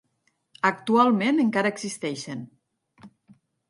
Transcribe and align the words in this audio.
Actualment 0.69 1.43
encara 1.45 1.75
existeixen. 1.77 2.45